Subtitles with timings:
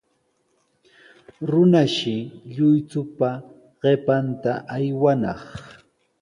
[1.49, 2.17] Runashi
[2.53, 3.29] lluychupa
[3.81, 5.41] qipanta aywanaq.